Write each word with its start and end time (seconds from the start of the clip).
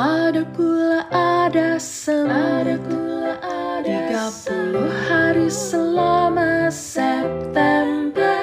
Ada 0.00 0.48
pula 0.56 1.04
ada 1.12 1.76
sem 1.76 2.24
Ada 2.24 2.80
pula 2.80 3.36
ada 3.36 4.32
30 4.32 4.80
hari 5.12 5.52
selama 5.52 6.72
September. 6.72 8.40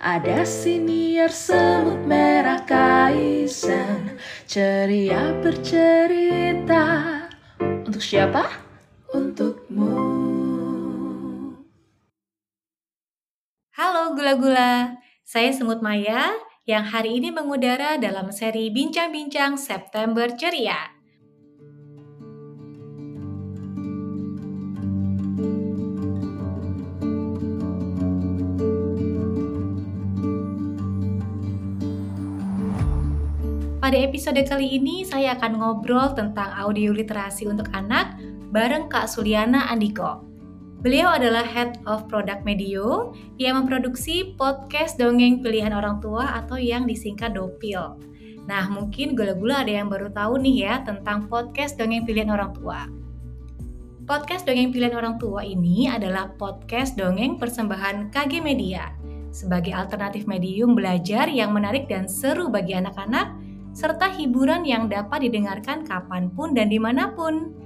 Ada 0.00 0.40
siniar 0.48 1.28
semut 1.28 2.08
merah 2.08 2.64
kaisen. 2.64 4.16
Ceria 4.48 5.36
bercerita. 5.44 7.28
Untuk 7.60 8.00
siapa? 8.00 8.48
Untukmu. 9.12 9.92
Halo 13.76 14.16
gula-gula, 14.16 14.96
saya 15.28 15.52
Semut 15.52 15.84
Maya 15.84 16.32
yang 16.64 16.88
hari 16.88 17.20
ini 17.20 17.28
mengudara 17.28 18.00
dalam 18.00 18.32
seri 18.32 18.72
Bincang-Bincang 18.72 19.60
September 19.60 20.32
Ceria. 20.32 20.96
Pada 33.84 34.00
episode 34.00 34.40
kali 34.48 34.80
ini 34.80 35.04
saya 35.04 35.36
akan 35.36 35.60
ngobrol 35.60 36.16
tentang 36.16 36.48
audio 36.56 36.96
literasi 36.96 37.44
untuk 37.44 37.68
anak 37.76 38.16
bareng 38.48 38.88
Kak 38.88 39.04
Suliana 39.04 39.68
Andiko. 39.68 40.33
Beliau 40.84 41.08
adalah 41.16 41.48
Head 41.48 41.80
of 41.88 42.12
Product 42.12 42.44
Medio 42.44 43.16
yang 43.40 43.64
memproduksi 43.64 44.36
podcast 44.36 45.00
dongeng 45.00 45.40
pilihan 45.40 45.72
orang 45.72 45.96
tua 46.04 46.44
atau 46.44 46.60
yang 46.60 46.84
disingkat 46.84 47.32
Dopil. 47.32 47.96
Nah, 48.44 48.68
mungkin 48.68 49.16
gula-gula 49.16 49.64
ada 49.64 49.72
yang 49.72 49.88
baru 49.88 50.12
tahu 50.12 50.44
nih 50.44 50.68
ya 50.68 50.74
tentang 50.84 51.24
podcast 51.32 51.80
dongeng 51.80 52.04
pilihan 52.04 52.28
orang 52.28 52.52
tua. 52.52 52.84
Podcast 54.04 54.44
dongeng 54.44 54.76
pilihan 54.76 54.92
orang 54.92 55.16
tua 55.16 55.40
ini 55.40 55.88
adalah 55.88 56.36
podcast 56.36 57.00
dongeng 57.00 57.40
persembahan 57.40 58.12
KG 58.12 58.44
Media 58.44 58.92
sebagai 59.32 59.72
alternatif 59.72 60.28
medium 60.28 60.76
belajar 60.76 61.32
yang 61.32 61.56
menarik 61.56 61.88
dan 61.88 62.04
seru 62.04 62.52
bagi 62.52 62.76
anak-anak 62.76 63.32
serta 63.72 64.12
hiburan 64.20 64.68
yang 64.68 64.92
dapat 64.92 65.32
didengarkan 65.32 65.88
kapan 65.88 66.28
pun 66.28 66.52
dan 66.52 66.68
di 66.68 66.76
mana 66.76 67.08
pun. 67.16 67.63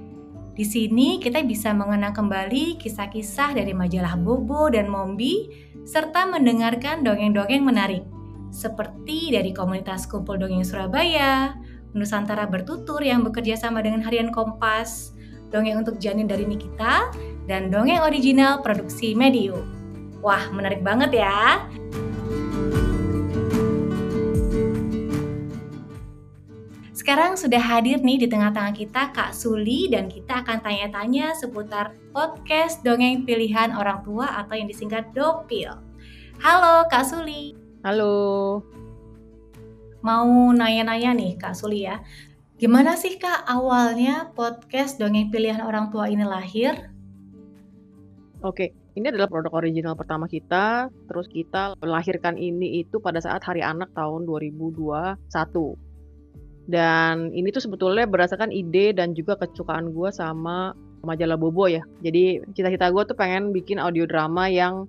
Di 0.59 0.67
sini 0.67 1.23
kita 1.23 1.39
bisa 1.47 1.71
mengenang 1.71 2.11
kembali 2.11 2.83
kisah-kisah 2.83 3.55
dari 3.55 3.71
majalah 3.71 4.19
Bobo 4.19 4.67
dan 4.67 4.91
Mombi, 4.91 5.47
serta 5.87 6.27
mendengarkan 6.27 6.99
dongeng-dongeng 6.99 7.63
menarik, 7.63 8.03
seperti 8.51 9.31
dari 9.31 9.55
komunitas 9.55 10.03
Kumpul 10.03 10.35
Dongeng 10.35 10.67
Surabaya, 10.67 11.55
Nusantara 11.95 12.43
Bertutur 12.43 12.99
yang 12.99 13.23
bekerja 13.23 13.55
sama 13.55 13.79
dengan 13.79 14.03
Harian 14.03 14.35
Kompas, 14.35 15.15
Dongeng 15.47 15.79
untuk 15.79 15.95
Janin 15.95 16.27
dari 16.27 16.43
Nikita, 16.43 17.07
dan 17.47 17.71
dongeng 17.71 18.03
original 18.03 18.59
produksi 18.59 19.15
Medium. 19.15 19.63
Wah, 20.19 20.43
menarik 20.51 20.83
banget 20.83 21.23
ya! 21.23 21.71
Sekarang 27.09 27.33
sudah 27.33 27.57
hadir 27.57 27.97
nih 28.05 28.21
di 28.21 28.27
tengah-tengah 28.29 28.69
kita 28.69 29.09
Kak 29.09 29.33
Suli 29.33 29.89
dan 29.89 30.05
kita 30.13 30.45
akan 30.45 30.61
tanya-tanya 30.61 31.33
seputar 31.33 31.97
podcast 32.13 32.85
dongeng 32.85 33.25
pilihan 33.25 33.73
orang 33.73 34.05
tua 34.05 34.29
atau 34.37 34.53
yang 34.53 34.69
disingkat 34.69 35.09
Dopil. 35.17 35.73
Halo 36.37 36.85
Kak 36.85 37.09
Suli. 37.09 37.57
Halo. 37.81 38.61
Mau 40.05 40.53
nanya-nanya 40.53 41.17
nih 41.17 41.33
Kak 41.41 41.57
Suli 41.57 41.89
ya. 41.89 41.97
Gimana 42.61 42.93
sih 42.93 43.17
Kak 43.17 43.41
awalnya 43.49 44.29
podcast 44.37 45.01
dongeng 45.01 45.33
pilihan 45.33 45.65
orang 45.65 45.89
tua 45.89 46.13
ini 46.13 46.21
lahir? 46.21 46.93
Oke, 48.45 48.69
ini 48.93 49.09
adalah 49.09 49.25
produk 49.25 49.57
original 49.57 49.97
pertama 49.97 50.29
kita. 50.29 50.93
Terus 51.09 51.25
kita 51.25 51.73
melahirkan 51.81 52.37
ini 52.37 52.85
itu 52.85 53.01
pada 53.01 53.17
saat 53.17 53.41
Hari 53.41 53.65
Anak 53.65 53.97
tahun 53.97 54.29
2021 54.29 55.88
dan 56.69 57.33
ini 57.33 57.49
tuh 57.49 57.65
sebetulnya 57.65 58.05
berdasarkan 58.05 58.53
ide 58.53 58.93
dan 58.93 59.17
juga 59.17 59.33
kesukaan 59.41 59.89
gue 59.89 60.13
sama 60.13 60.77
majalah 61.01 61.33
Bobo 61.33 61.65
ya. 61.65 61.81
Jadi 62.05 62.45
cita-cita 62.53 62.93
gue 62.93 63.03
tuh 63.09 63.17
pengen 63.17 63.49
bikin 63.49 63.81
audio 63.81 64.05
drama 64.05 64.45
yang 64.45 64.85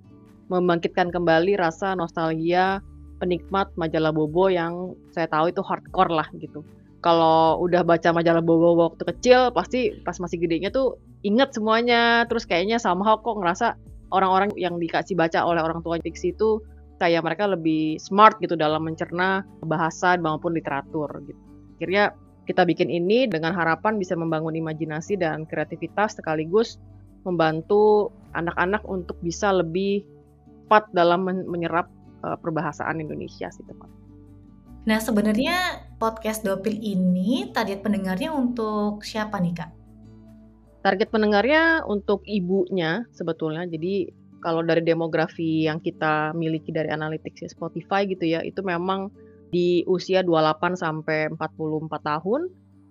membangkitkan 0.53 1.09
kembali 1.09 1.57
rasa 1.57 1.97
nostalgia 1.97 2.85
penikmat 3.17 3.73
majalah 3.81 4.13
Bobo 4.13 4.53
yang 4.53 4.93
saya 5.09 5.25
tahu 5.25 5.49
itu 5.49 5.65
hardcore 5.65 6.13
lah 6.13 6.29
gitu. 6.37 6.61
Kalau 7.01 7.57
udah 7.65 7.81
baca 7.81 8.13
majalah 8.13 8.45
Bobo 8.45 8.77
waktu 8.77 9.01
kecil, 9.17 9.49
pasti 9.49 9.97
pas 10.05 10.21
masih 10.21 10.37
gedenya 10.37 10.69
tuh 10.69 11.01
inget 11.25 11.49
semuanya. 11.49 12.29
Terus 12.29 12.45
kayaknya 12.45 12.77
sama 12.77 13.17
kok 13.17 13.41
ngerasa 13.41 13.73
orang-orang 14.13 14.53
yang 14.53 14.77
dikasih 14.77 15.17
baca 15.17 15.41
oleh 15.41 15.65
orang 15.65 15.81
tua 15.81 15.97
fiksi 15.97 16.37
itu 16.37 16.61
kayak 17.01 17.25
mereka 17.25 17.49
lebih 17.49 17.97
smart 17.97 18.37
gitu 18.37 18.53
dalam 18.53 18.85
mencerna 18.85 19.41
bahasa 19.65 20.13
maupun 20.21 20.53
literatur 20.53 21.09
gitu 21.25 21.50
akhirnya 21.81 22.13
kita 22.45 22.61
bikin 22.61 22.93
ini 22.93 23.25
dengan 23.25 23.57
harapan 23.57 23.97
bisa 23.97 24.13
membangun 24.13 24.53
imajinasi 24.53 25.17
dan 25.17 25.49
kreativitas 25.49 26.13
sekaligus 26.13 26.77
membantu 27.25 28.13
anak-anak 28.37 28.85
untuk 28.85 29.17
bisa 29.25 29.49
lebih 29.49 30.05
cepat 30.69 30.85
dalam 30.93 31.25
menyerap 31.25 31.89
uh, 32.21 32.37
perbahasaan 32.37 33.01
Indonesia 33.01 33.49
sih 33.49 33.65
teman. 33.65 33.89
Nah 34.85 35.01
sebenarnya 35.01 35.89
podcast 35.97 36.45
Dopil 36.45 36.77
ini 36.77 37.49
target 37.49 37.81
pendengarnya 37.81 38.29
untuk 38.29 39.01
siapa 39.01 39.41
nih 39.41 39.57
kak? 39.57 39.71
Target 40.85 41.09
pendengarnya 41.09 41.81
untuk 41.89 42.21
ibunya 42.29 43.09
sebetulnya. 43.09 43.65
Jadi 43.65 44.13
kalau 44.39 44.61
dari 44.61 44.85
demografi 44.85 45.65
yang 45.65 45.81
kita 45.81 46.33
miliki 46.37 46.69
dari 46.69 46.93
analitik 46.93 47.33
Spotify 47.41 48.05
gitu 48.05 48.25
ya, 48.25 48.45
itu 48.45 48.61
memang 48.61 49.09
di 49.51 49.83
usia 49.85 50.23
28 50.23 50.79
sampai 50.79 51.29
44 51.35 51.91
tahun 52.01 52.41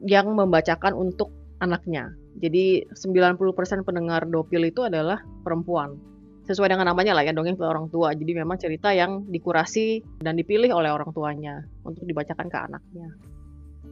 yang 0.04 0.32
membacakan 0.32 0.93
untuk 0.93 1.32
anaknya. 1.60 2.12
Jadi 2.41 2.84
90% 2.93 3.84
pendengar 3.84 4.25
Dopil 4.28 4.69
itu 4.69 4.84
adalah 4.84 5.21
perempuan. 5.44 5.97
Sesuai 6.48 6.72
dengan 6.72 6.88
namanya 6.88 7.12
lah 7.12 7.25
ya, 7.25 7.37
dongeng 7.37 7.56
ke 7.56 7.65
orang 7.65 7.93
tua. 7.93 8.16
Jadi 8.16 8.32
memang 8.32 8.56
cerita 8.56 8.91
yang 8.91 9.28
dikurasi 9.28 10.03
dan 10.25 10.41
dipilih 10.41 10.72
oleh 10.72 10.88
orang 10.88 11.12
tuanya 11.12 11.62
untuk 11.84 12.04
dibacakan 12.09 12.48
ke 12.48 12.59
anaknya. 12.59 13.09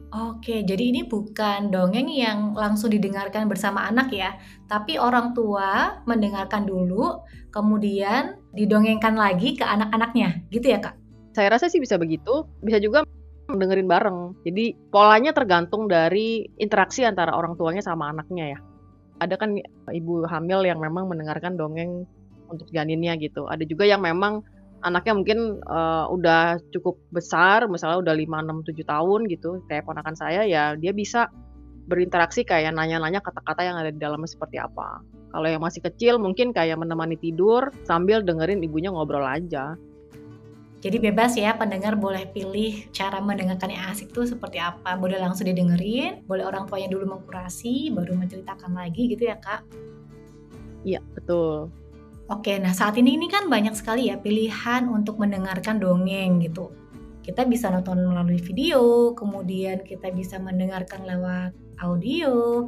Oke, 0.09 0.65
jadi 0.65 0.89
ini 0.89 1.05
bukan 1.05 1.69
dongeng 1.69 2.09
yang 2.09 2.57
langsung 2.57 2.89
didengarkan 2.89 3.45
bersama 3.45 3.85
anak 3.85 4.09
ya, 4.09 4.41
tapi 4.65 4.97
orang 4.97 5.37
tua 5.37 6.01
mendengarkan 6.09 6.65
dulu, 6.65 7.21
kemudian 7.53 8.41
didongengkan 8.57 9.13
lagi 9.13 9.53
ke 9.53 9.61
anak-anaknya, 9.61 10.49
gitu 10.49 10.65
ya 10.65 10.81
kak? 10.81 10.98
Saya 11.39 11.55
rasa 11.55 11.71
sih 11.71 11.79
bisa 11.79 11.95
begitu, 11.95 12.43
bisa 12.59 12.83
juga 12.83 13.07
dengerin 13.47 13.87
bareng. 13.87 14.43
Jadi 14.43 14.75
polanya 14.91 15.31
tergantung 15.31 15.87
dari 15.87 16.43
interaksi 16.59 17.07
antara 17.07 17.31
orang 17.31 17.55
tuanya 17.55 17.79
sama 17.79 18.11
anaknya 18.11 18.51
ya. 18.51 18.59
Ada 19.23 19.39
kan 19.39 19.55
ibu 19.87 20.27
hamil 20.27 20.67
yang 20.67 20.83
memang 20.83 21.07
mendengarkan 21.07 21.55
dongeng 21.55 22.03
untuk 22.51 22.67
janinnya 22.75 23.15
gitu. 23.23 23.47
Ada 23.47 23.63
juga 23.63 23.87
yang 23.87 24.03
memang 24.03 24.43
anaknya 24.83 25.15
mungkin 25.15 25.63
uh, 25.63 26.11
udah 26.11 26.59
cukup 26.75 26.99
besar, 27.15 27.71
misalnya 27.71 28.03
udah 28.03 28.15
5 28.19 28.67
6 28.67 28.75
7 28.75 28.83
tahun 28.83 29.19
gitu, 29.31 29.63
kayak 29.71 29.87
ponakan 29.87 30.19
saya 30.19 30.43
ya 30.43 30.75
dia 30.75 30.91
bisa 30.91 31.31
berinteraksi 31.87 32.43
kayak 32.43 32.75
nanya-nanya 32.75 33.23
kata-kata 33.23 33.63
yang 33.63 33.79
ada 33.79 33.95
di 33.95 33.99
dalamnya 33.99 34.27
seperti 34.27 34.59
apa. 34.59 34.99
Kalau 35.31 35.47
yang 35.47 35.63
masih 35.63 35.81
kecil 35.87 36.19
mungkin 36.19 36.51
kayak 36.51 36.75
menemani 36.75 37.15
tidur 37.15 37.71
sambil 37.87 38.19
dengerin 38.27 38.59
ibunya 38.59 38.91
ngobrol 38.91 39.23
aja. 39.23 39.79
Jadi 40.79 40.95
bebas 40.95 41.35
ya 41.35 41.59
pendengar 41.59 41.99
boleh 41.99 42.23
pilih 42.31 42.87
cara 42.95 43.19
mendengarkan 43.19 43.75
yang 43.75 43.91
asik 43.91 44.15
tuh 44.15 44.23
seperti 44.23 44.63
apa. 44.63 44.95
Boleh 44.95 45.19
langsung 45.19 45.51
didengerin, 45.51 46.23
boleh 46.23 46.47
orang 46.47 46.71
tuanya 46.71 46.87
dulu 46.87 47.19
mengkurasi, 47.19 47.91
baru 47.91 48.15
menceritakan 48.15 48.71
lagi 48.71 49.11
gitu 49.11 49.27
ya 49.27 49.35
kak. 49.43 49.67
Iya 50.87 51.03
betul. 51.11 51.67
Oke, 52.29 52.55
nah 52.61 52.71
saat 52.71 52.95
ini 52.95 53.19
ini 53.19 53.27
kan 53.27 53.51
banyak 53.51 53.75
sekali 53.75 54.07
ya 54.07 54.15
pilihan 54.21 54.87
untuk 54.87 55.19
mendengarkan 55.19 55.81
dongeng 55.81 56.39
gitu. 56.45 56.71
Kita 57.25 57.43
bisa 57.43 57.67
nonton 57.73 57.99
melalui 58.05 58.39
video, 58.39 59.11
kemudian 59.17 59.83
kita 59.83 60.13
bisa 60.15 60.39
mendengarkan 60.39 61.03
lewat 61.03 61.51
audio, 61.83 62.63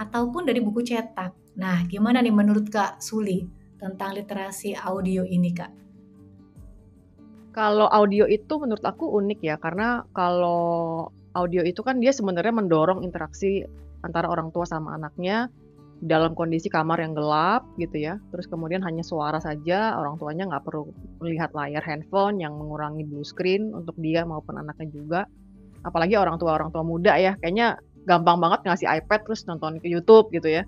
ataupun 0.00 0.48
dari 0.48 0.58
buku 0.58 0.82
cetak. 0.82 1.32
Nah, 1.60 1.84
gimana 1.86 2.24
nih 2.24 2.32
menurut 2.32 2.72
Kak 2.72 3.04
Suli 3.04 3.44
tentang 3.76 4.16
literasi 4.16 4.72
audio 4.72 5.22
ini 5.28 5.52
Kak? 5.52 5.70
Kalau 7.52 7.84
audio 7.92 8.24
itu 8.24 8.56
menurut 8.56 8.80
aku 8.80 9.12
unik 9.20 9.40
ya, 9.44 9.56
karena 9.60 10.00
kalau 10.16 11.08
audio 11.36 11.60
itu 11.64 11.84
kan 11.84 12.00
dia 12.00 12.12
sebenarnya 12.12 12.52
mendorong 12.52 13.04
interaksi 13.04 13.64
antara 14.00 14.28
orang 14.28 14.48
tua 14.56 14.64
sama 14.64 14.96
anaknya 14.96 15.52
dalam 16.02 16.34
kondisi 16.34 16.72
kamar 16.72 16.98
yang 17.04 17.12
gelap 17.12 17.62
gitu 17.76 18.08
ya. 18.08 18.16
Terus 18.32 18.48
kemudian 18.48 18.80
hanya 18.80 19.04
suara 19.04 19.36
saja, 19.36 19.94
orang 20.00 20.16
tuanya 20.16 20.48
nggak 20.48 20.64
perlu 20.64 20.88
melihat 21.20 21.52
layar 21.52 21.84
handphone 21.84 22.40
yang 22.40 22.56
mengurangi 22.56 23.04
blue 23.04 23.24
screen 23.24 23.70
untuk 23.76 23.94
dia 24.00 24.24
maupun 24.24 24.56
anaknya 24.56 24.88
juga. 24.88 25.20
Apalagi 25.84 26.16
orang 26.16 26.40
tua 26.40 26.56
orang 26.56 26.72
tua 26.72 26.82
muda 26.82 27.20
ya, 27.20 27.36
kayaknya 27.36 27.76
gampang 28.08 28.40
banget 28.42 28.66
ngasih 28.66 28.88
iPad 28.98 29.20
terus 29.28 29.46
nonton 29.46 29.78
ke 29.78 29.86
YouTube 29.86 30.32
gitu 30.34 30.48
ya 30.50 30.64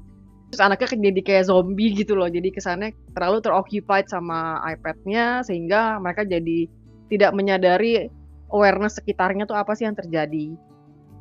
terus 0.54 0.62
anaknya 0.62 1.10
jadi 1.10 1.20
kayak 1.26 1.44
zombie 1.50 1.90
gitu 1.98 2.14
loh. 2.14 2.30
Jadi 2.30 2.54
kesannya 2.54 2.94
terlalu 3.10 3.42
teroccupied 3.42 4.06
sama 4.06 4.62
iPad-nya 4.62 5.42
sehingga 5.42 5.98
mereka 5.98 6.22
jadi 6.22 6.70
tidak 7.10 7.34
menyadari 7.34 8.06
awareness 8.54 9.02
sekitarnya 9.02 9.50
tuh 9.50 9.58
apa 9.58 9.74
sih 9.74 9.90
yang 9.90 9.98
terjadi. 9.98 10.54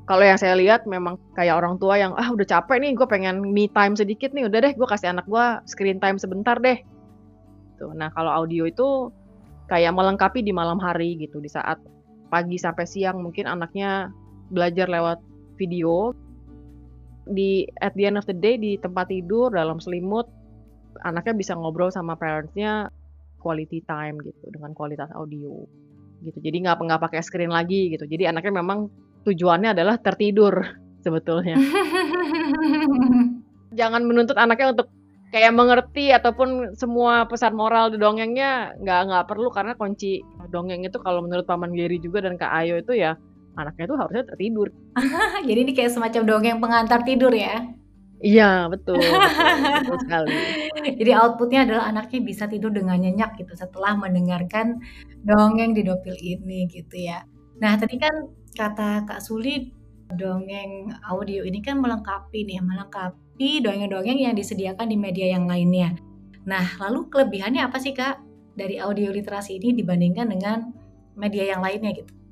Kalau 0.06 0.22
yang 0.22 0.38
saya 0.38 0.54
lihat 0.54 0.86
memang 0.86 1.18
kayak 1.34 1.58
orang 1.58 1.82
tua 1.82 1.98
yang 1.98 2.14
ah 2.14 2.30
udah 2.30 2.46
capek 2.46 2.78
nih 2.78 2.94
gue 2.94 3.08
pengen 3.10 3.42
me 3.42 3.66
time 3.74 3.98
sedikit 3.98 4.36
nih 4.38 4.46
udah 4.46 4.60
deh 4.70 4.74
gue 4.78 4.86
kasih 4.86 5.10
anak 5.10 5.26
gue 5.26 5.46
screen 5.66 5.98
time 5.98 6.22
sebentar 6.22 6.62
deh. 6.62 6.78
Tuh 7.82 7.98
nah 7.98 8.14
kalau 8.14 8.30
audio 8.30 8.70
itu 8.70 9.10
kayak 9.66 9.98
melengkapi 9.98 10.46
di 10.46 10.54
malam 10.54 10.78
hari 10.78 11.18
gitu 11.18 11.42
di 11.42 11.50
saat 11.50 11.82
pagi 12.30 12.62
sampai 12.62 12.86
siang 12.86 13.18
mungkin 13.26 13.50
anaknya 13.50 14.14
belajar 14.54 14.86
lewat 14.86 15.18
video 15.58 16.14
di 17.28 17.64
at 17.80 17.96
the 17.96 18.08
end 18.08 18.20
of 18.20 18.28
the 18.28 18.36
day 18.36 18.60
di 18.60 18.76
tempat 18.76 19.08
tidur 19.08 19.52
dalam 19.52 19.80
selimut 19.80 20.28
anaknya 21.02 21.34
bisa 21.34 21.54
ngobrol 21.56 21.90
sama 21.90 22.14
parentsnya 22.20 22.92
quality 23.44 23.84
time 23.84 24.20
gitu 24.24 24.44
dengan 24.52 24.72
kualitas 24.72 25.12
audio 25.12 25.68
gitu. 26.24 26.40
Jadi 26.40 26.58
nggak 26.64 26.80
nggak 26.80 27.02
pakai 27.04 27.20
screen 27.20 27.52
lagi 27.52 27.92
gitu. 27.92 28.08
Jadi 28.08 28.32
anaknya 28.32 28.64
memang 28.64 28.88
tujuannya 29.28 29.76
adalah 29.76 30.00
tertidur 30.00 30.64
sebetulnya. 31.06 31.60
Jangan 33.80 34.02
menuntut 34.06 34.38
anaknya 34.40 34.78
untuk 34.78 34.88
kayak 35.34 35.50
mengerti 35.52 36.14
ataupun 36.14 36.78
semua 36.78 37.26
pesan 37.26 37.58
moral 37.58 37.90
di 37.90 37.98
dongengnya 37.98 38.78
nggak 38.80 39.02
nggak 39.12 39.26
perlu. 39.28 39.52
Karena 39.52 39.76
kunci 39.76 40.24
dongeng 40.48 40.88
itu 40.88 40.96
kalau 41.04 41.20
menurut 41.20 41.44
paman 41.44 41.76
Gary 41.76 42.00
juga 42.00 42.24
dan 42.24 42.40
kak 42.40 42.54
Ayo 42.54 42.80
itu 42.80 42.96
ya 42.96 43.20
anaknya 43.58 43.86
tuh 43.90 43.98
harusnya 43.98 44.24
tertidur. 44.26 44.68
Jadi 45.48 45.60
ini 45.60 45.72
kayak 45.74 45.92
semacam 45.94 46.22
dongeng 46.26 46.60
pengantar 46.62 47.02
tidur 47.06 47.34
ya? 47.34 47.64
Iya 48.24 48.72
betul, 48.72 49.04
betul, 49.04 49.20
betul 49.84 49.98
sekali. 50.00 50.32
Jadi 50.96 51.12
outputnya 51.12 51.68
adalah 51.68 51.92
anaknya 51.92 52.24
bisa 52.24 52.48
tidur 52.48 52.72
dengan 52.72 52.96
nyenyak 52.96 53.36
gitu 53.36 53.52
setelah 53.52 54.00
mendengarkan 54.00 54.80
dongeng 55.28 55.76
di 55.76 55.84
dopil 55.84 56.16
ini 56.16 56.72
gitu 56.72 57.04
ya. 57.04 57.28
Nah 57.60 57.76
tadi 57.76 58.00
kan 58.00 58.32
kata 58.56 59.04
Kak 59.04 59.20
Suli 59.20 59.76
dongeng 60.16 60.96
audio 61.04 61.44
ini 61.44 61.60
kan 61.60 61.84
melengkapi 61.84 62.48
nih, 62.48 62.64
melengkapi 62.64 63.60
dongeng-dongeng 63.60 64.16
yang 64.16 64.40
disediakan 64.40 64.88
di 64.88 64.96
media 64.96 65.36
yang 65.36 65.44
lainnya. 65.44 65.92
Nah 66.48 66.64
lalu 66.80 67.12
kelebihannya 67.12 67.68
apa 67.68 67.76
sih 67.76 67.92
Kak 67.92 68.24
dari 68.56 68.80
audio 68.80 69.12
literasi 69.12 69.60
ini 69.60 69.76
dibandingkan 69.76 70.32
dengan 70.32 70.72
media 71.20 71.52
yang 71.52 71.60
lainnya 71.60 71.92
gitu? 71.92 72.23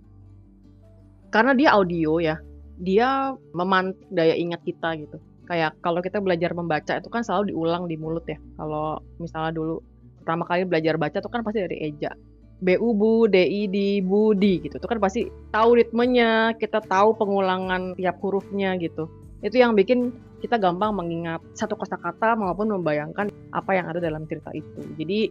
Karena 1.32 1.56
dia 1.56 1.74
audio 1.74 2.20
ya. 2.20 2.38
Dia 2.82 3.34
memantik 3.56 4.04
daya 4.12 4.36
ingat 4.36 4.62
kita 4.68 5.00
gitu. 5.00 5.18
Kayak 5.48 5.80
kalau 5.82 6.04
kita 6.04 6.20
belajar 6.20 6.52
membaca 6.54 7.00
itu 7.00 7.10
kan 7.10 7.24
selalu 7.24 7.56
diulang 7.56 7.88
di 7.88 7.96
mulut 7.96 8.28
ya. 8.28 8.38
Kalau 8.60 9.00
misalnya 9.18 9.56
dulu 9.56 9.80
pertama 10.22 10.44
kali 10.46 10.68
belajar 10.68 10.96
baca 11.00 11.18
itu 11.18 11.30
kan 11.32 11.42
pasti 11.42 11.60
dari 11.64 11.78
eja. 11.82 12.12
Bu 12.62 12.94
bu 12.94 13.26
di 13.26 13.66
di 13.72 14.04
budi 14.06 14.62
gitu. 14.62 14.78
Itu 14.78 14.86
kan 14.86 15.02
pasti 15.02 15.26
tahu 15.50 15.82
ritmenya 15.82 16.54
kita 16.62 16.84
tahu 16.86 17.18
pengulangan 17.18 17.98
tiap 17.98 18.22
hurufnya 18.22 18.78
gitu. 18.78 19.10
Itu 19.42 19.58
yang 19.58 19.74
bikin 19.74 20.14
kita 20.42 20.58
gampang 20.58 20.94
mengingat 20.94 21.42
satu 21.54 21.78
kosakata 21.78 22.38
maupun 22.38 22.70
membayangkan 22.70 23.30
apa 23.54 23.72
yang 23.74 23.90
ada 23.90 24.02
dalam 24.02 24.26
cerita 24.30 24.54
itu. 24.54 24.82
Jadi 24.98 25.30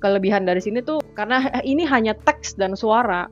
kelebihan 0.00 0.48
dari 0.48 0.60
sini 0.60 0.80
tuh 0.80 1.00
karena 1.16 1.48
ini 1.68 1.84
hanya 1.84 2.16
teks 2.16 2.56
dan 2.56 2.76
suara 2.76 3.28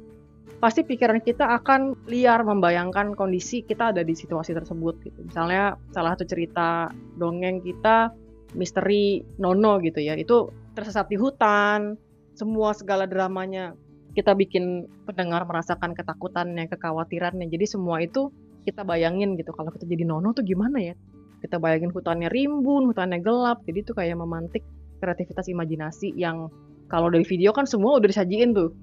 pasti 0.58 0.82
pikiran 0.82 1.22
kita 1.22 1.46
akan 1.62 1.94
liar 2.10 2.42
membayangkan 2.42 3.14
kondisi 3.14 3.62
kita 3.62 3.94
ada 3.94 4.02
di 4.02 4.14
situasi 4.14 4.54
tersebut 4.54 4.98
gitu. 5.06 5.22
Misalnya 5.22 5.78
salah 5.94 6.18
satu 6.18 6.26
cerita 6.26 6.90
dongeng 7.14 7.62
kita 7.62 8.10
misteri 8.58 9.22
Nono 9.38 9.78
gitu 9.78 10.02
ya. 10.02 10.18
Itu 10.18 10.50
tersesat 10.74 11.06
di 11.10 11.16
hutan, 11.18 11.94
semua 12.34 12.74
segala 12.74 13.06
dramanya 13.06 13.74
kita 14.18 14.34
bikin 14.34 14.90
pendengar 15.06 15.46
merasakan 15.46 15.94
ketakutannya, 15.94 16.66
kekhawatirannya. 16.66 17.46
Jadi 17.46 17.66
semua 17.70 18.02
itu 18.02 18.34
kita 18.66 18.82
bayangin 18.82 19.38
gitu. 19.38 19.54
Kalau 19.54 19.70
kita 19.70 19.86
jadi 19.86 20.02
Nono 20.02 20.34
tuh 20.34 20.42
gimana 20.42 20.82
ya? 20.82 20.94
Kita 21.38 21.62
bayangin 21.62 21.94
hutannya 21.94 22.26
rimbun, 22.34 22.90
hutannya 22.90 23.22
gelap. 23.22 23.62
Jadi 23.62 23.78
itu 23.86 23.94
kayak 23.94 24.18
memantik 24.18 24.66
kreativitas 24.98 25.46
imajinasi 25.46 26.18
yang 26.18 26.50
kalau 26.90 27.06
dari 27.06 27.22
video 27.22 27.54
kan 27.54 27.62
semua 27.62 28.02
udah 28.02 28.10
disajiin 28.10 28.58
tuh. 28.58 28.74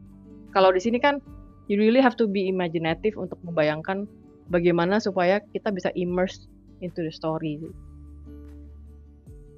Kalau 0.56 0.72
di 0.72 0.80
sini 0.80 1.04
kan 1.04 1.19
you 1.68 1.78
really 1.78 2.02
have 2.02 2.18
to 2.18 2.30
be 2.30 2.50
imaginative 2.50 3.18
untuk 3.18 3.38
membayangkan 3.42 4.06
bagaimana 4.50 5.02
supaya 5.02 5.42
kita 5.54 5.74
bisa 5.74 5.90
immerse 5.98 6.46
into 6.82 7.02
the 7.02 7.14
story. 7.14 7.58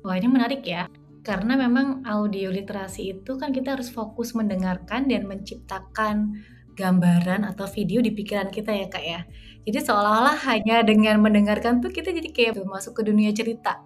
Wah 0.06 0.16
ini 0.16 0.28
menarik 0.32 0.64
ya, 0.64 0.88
karena 1.28 1.60
memang 1.60 2.08
audio 2.08 2.48
literasi 2.48 3.20
itu 3.20 3.36
kan 3.36 3.52
kita 3.52 3.76
harus 3.76 3.92
fokus 3.92 4.32
mendengarkan 4.32 5.12
dan 5.12 5.28
menciptakan 5.28 6.40
gambaran 6.78 7.44
atau 7.44 7.66
video 7.68 8.00
di 8.00 8.14
pikiran 8.14 8.48
kita 8.54 8.72
ya 8.72 8.88
kak 8.88 9.04
ya. 9.04 9.22
Jadi 9.68 9.84
seolah-olah 9.84 10.38
hanya 10.48 10.86
dengan 10.86 11.20
mendengarkan 11.20 11.84
tuh 11.84 11.92
kita 11.92 12.16
jadi 12.16 12.30
kayak 12.32 12.64
masuk 12.64 13.02
ke 13.02 13.12
dunia 13.12 13.34
cerita. 13.36 13.84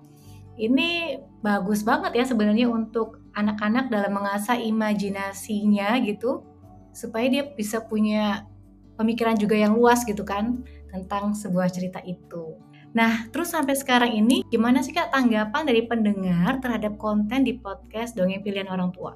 Ini 0.59 1.17
bagus 1.41 1.81
banget 1.81 2.13
ya 2.21 2.27
sebenarnya 2.27 2.69
untuk 2.69 3.23
anak-anak 3.33 3.89
dalam 3.89 4.11
mengasah 4.13 4.59
imajinasinya 4.59 5.97
gitu 6.05 6.50
supaya 6.91 7.27
dia 7.27 7.43
bisa 7.47 7.83
punya 7.83 8.47
pemikiran 8.99 9.35
juga 9.39 9.57
yang 9.57 9.73
luas 9.73 10.03
gitu 10.05 10.21
kan 10.21 10.61
tentang 10.91 11.33
sebuah 11.33 11.71
cerita 11.71 12.03
itu. 12.03 12.59
Nah, 12.91 13.31
terus 13.31 13.55
sampai 13.55 13.73
sekarang 13.79 14.11
ini 14.11 14.43
gimana 14.51 14.83
sih 14.83 14.91
Kak 14.91 15.15
tanggapan 15.15 15.63
dari 15.63 15.87
pendengar 15.87 16.59
terhadap 16.59 16.99
konten 16.99 17.47
di 17.47 17.55
podcast 17.55 18.19
Dongeng 18.19 18.43
Pilihan 18.43 18.67
Orang 18.67 18.91
Tua? 18.91 19.15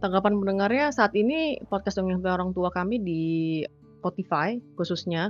Tanggapan 0.00 0.40
pendengarnya 0.40 0.96
saat 0.96 1.12
ini 1.12 1.60
podcast 1.68 2.00
Dongeng 2.00 2.24
Pilihan 2.24 2.36
Orang 2.40 2.52
Tua 2.56 2.72
kami 2.72 3.04
di 3.04 3.22
Spotify 4.00 4.56
khususnya 4.80 5.28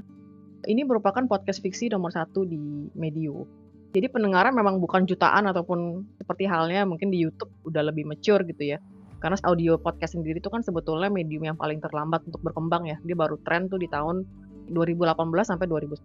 ini 0.70 0.86
merupakan 0.86 1.26
podcast 1.26 1.58
fiksi 1.58 1.90
nomor 1.90 2.14
satu 2.14 2.46
di 2.46 2.86
Medio. 2.94 3.42
Jadi 3.90 4.06
pendengaran 4.06 4.54
memang 4.54 4.78
bukan 4.78 5.02
jutaan 5.02 5.50
ataupun 5.50 6.06
seperti 6.22 6.46
halnya 6.46 6.86
mungkin 6.86 7.10
di 7.10 7.18
YouTube 7.26 7.50
udah 7.66 7.90
lebih 7.90 8.06
mature 8.06 8.46
gitu 8.46 8.78
ya 8.78 8.78
karena 9.20 9.36
audio 9.44 9.76
podcast 9.76 10.16
sendiri 10.16 10.40
itu 10.40 10.48
kan 10.48 10.64
sebetulnya 10.64 11.12
medium 11.12 11.44
yang 11.44 11.56
paling 11.60 11.78
terlambat 11.78 12.24
untuk 12.24 12.40
berkembang 12.40 12.88
ya. 12.88 12.96
Dia 13.04 13.16
baru 13.16 13.36
tren 13.44 13.68
tuh 13.68 13.76
di 13.76 13.86
tahun 13.92 14.24
2018 14.72 15.16
sampai 15.44 15.66
2019 15.68 16.00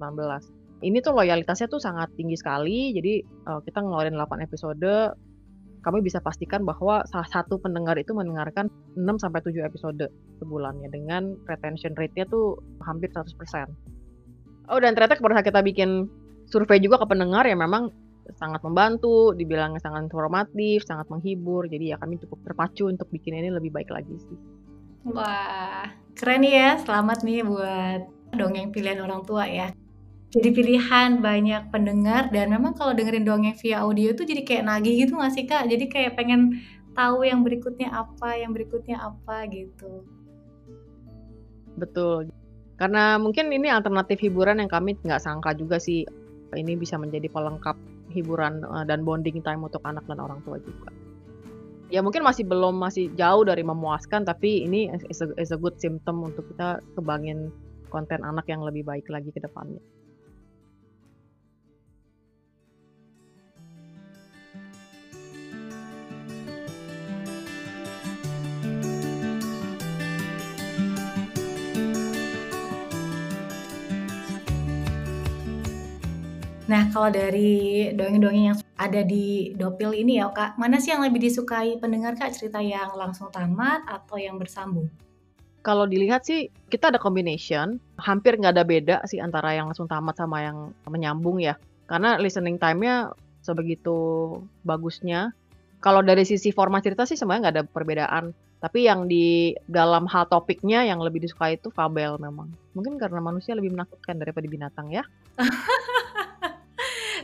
ini 0.84 1.00
tuh 1.00 1.16
loyalitasnya 1.16 1.72
tuh 1.72 1.80
sangat 1.80 2.12
tinggi 2.20 2.36
sekali. 2.36 2.92
Jadi 2.92 3.24
uh, 3.48 3.64
kita 3.64 3.80
ngeluarin 3.80 4.20
8 4.20 4.44
episode 4.44 5.16
kami 5.86 6.02
bisa 6.02 6.18
pastikan 6.18 6.66
bahwa 6.66 7.06
salah 7.06 7.30
satu 7.30 7.62
pendengar 7.62 7.94
itu 8.02 8.10
mendengarkan 8.10 8.74
6 8.98 9.22
sampai 9.22 9.40
7 9.46 9.54
episode 9.70 10.10
sebulannya 10.42 10.90
dengan 10.90 11.38
retention 11.46 11.94
rate-nya 11.94 12.26
tuh 12.26 12.58
hampir 12.82 13.14
100%. 13.14 13.38
Oh 14.74 14.82
dan 14.82 14.98
ternyata 14.98 15.22
saat 15.22 15.46
kita 15.46 15.62
bikin 15.62 16.10
survei 16.50 16.82
juga 16.82 16.98
ke 16.98 17.06
pendengar 17.06 17.46
ya 17.46 17.54
memang 17.54 17.94
sangat 18.34 18.66
membantu, 18.66 19.38
dibilangnya 19.38 19.78
sangat 19.78 20.10
informatif, 20.10 20.82
sangat 20.84 21.06
menghibur. 21.14 21.70
Jadi 21.70 21.94
ya 21.94 21.98
kami 22.02 22.18
cukup 22.18 22.42
terpacu 22.42 22.90
untuk 22.90 23.06
bikin 23.14 23.38
ini 23.38 23.54
lebih 23.54 23.70
baik 23.70 23.94
lagi 23.94 24.18
sih. 24.18 24.38
Wah, 25.06 25.86
keren 26.18 26.42
ya. 26.42 26.82
Selamat 26.82 27.22
nih 27.22 27.46
buat 27.46 28.10
dongeng 28.34 28.74
pilihan 28.74 28.98
orang 29.06 29.22
tua 29.24 29.46
ya. 29.46 29.70
Jadi 30.34 30.52
pilihan 30.52 31.24
banyak 31.24 31.72
pendengar 31.72 32.28
dan 32.34 32.52
memang 32.52 32.76
kalau 32.76 32.92
dengerin 32.92 33.24
dongeng 33.24 33.56
via 33.56 33.86
audio 33.86 34.12
itu 34.12 34.28
jadi 34.28 34.42
kayak 34.44 34.64
nagih 34.68 35.06
gitu 35.06 35.16
gak 35.16 35.32
sih 35.32 35.46
kak? 35.48 35.70
Jadi 35.70 35.88
kayak 35.88 36.20
pengen 36.20 36.60
tahu 36.92 37.24
yang 37.24 37.46
berikutnya 37.46 37.88
apa, 37.94 38.36
yang 38.36 38.52
berikutnya 38.52 39.00
apa 39.00 39.48
gitu. 39.48 40.04
Betul. 41.80 42.32
Karena 42.76 43.16
mungkin 43.16 43.48
ini 43.48 43.72
alternatif 43.72 44.20
hiburan 44.20 44.60
yang 44.60 44.68
kami 44.68 45.00
nggak 45.00 45.24
sangka 45.24 45.56
juga 45.56 45.80
sih 45.80 46.04
ini 46.56 46.76
bisa 46.76 47.00
menjadi 47.00 47.32
pelengkap 47.32 47.76
hiburan 48.16 48.64
uh, 48.64 48.88
dan 48.88 49.04
bonding 49.04 49.44
time 49.44 49.62
untuk 49.68 49.84
anak 49.84 50.08
dan 50.08 50.24
orang 50.24 50.40
tua 50.48 50.56
juga. 50.64 50.90
Ya 51.92 52.02
mungkin 52.02 52.24
masih 52.26 52.48
belum 52.48 52.82
masih 52.82 53.14
jauh 53.14 53.46
dari 53.46 53.62
memuaskan 53.62 54.26
tapi 54.26 54.66
ini 54.66 54.90
is 55.12 55.22
a, 55.22 55.28
is 55.38 55.54
a 55.54 55.60
good 55.60 55.78
symptom 55.78 56.24
untuk 56.26 56.48
kita 56.50 56.82
kebangin 56.98 57.54
konten 57.94 58.26
anak 58.26 58.50
yang 58.50 58.66
lebih 58.66 58.88
baik 58.88 59.06
lagi 59.12 59.30
ke 59.30 59.44
depannya. 59.44 59.84
Nah, 76.66 76.90
kalau 76.90 77.14
dari 77.14 77.94
dongeng-dongeng 77.94 78.46
yang 78.50 78.58
ada 78.82 79.06
di 79.06 79.54
Dopil 79.54 80.02
ini 80.02 80.18
ya, 80.18 80.34
Kak, 80.34 80.58
mana 80.58 80.82
sih 80.82 80.90
yang 80.90 81.06
lebih 81.06 81.22
disukai 81.22 81.78
pendengar, 81.78 82.18
Kak? 82.18 82.34
Cerita 82.34 82.58
yang 82.58 82.90
langsung 82.98 83.30
tamat 83.30 83.86
atau 83.86 84.18
yang 84.18 84.42
bersambung? 84.42 84.90
Kalau 85.62 85.86
dilihat 85.86 86.26
sih 86.26 86.50
kita 86.74 86.90
ada 86.90 86.98
combination, 86.98 87.78
hampir 88.02 88.38
nggak 88.42 88.54
ada 88.58 88.66
beda 88.66 88.96
sih 89.06 89.22
antara 89.22 89.54
yang 89.54 89.70
langsung 89.70 89.86
tamat 89.86 90.18
sama 90.18 90.42
yang 90.42 90.74
menyambung 90.90 91.38
ya. 91.38 91.54
Karena 91.86 92.18
listening 92.18 92.58
time-nya 92.58 93.14
sebegitu 93.46 93.98
bagusnya. 94.66 95.38
Kalau 95.86 96.02
dari 96.02 96.26
sisi 96.26 96.50
format 96.50 96.82
cerita 96.82 97.06
sih 97.06 97.18
sebenarnya 97.18 97.42
nggak 97.46 97.56
ada 97.62 97.66
perbedaan. 97.66 98.26
Tapi 98.58 98.90
yang 98.90 99.06
di 99.06 99.54
dalam 99.70 100.10
hal 100.10 100.26
topiknya 100.26 100.82
yang 100.82 100.98
lebih 100.98 101.22
disukai 101.22 101.62
itu 101.62 101.70
fabel 101.70 102.18
memang. 102.18 102.50
Mungkin 102.74 102.98
karena 102.98 103.22
manusia 103.22 103.54
lebih 103.54 103.74
menakutkan 103.78 104.18
daripada 104.18 104.50
binatang 104.50 104.90
ya. 104.90 105.06